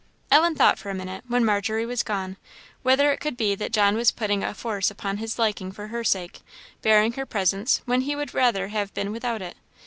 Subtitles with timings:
[0.31, 2.37] Ellen thought for a minute, when Margery was gone,
[2.81, 6.03] whether it could be that John was putting a force upon his liking for her
[6.03, 6.41] sake,
[6.81, 9.57] bearing her presence when he would rather have been without it.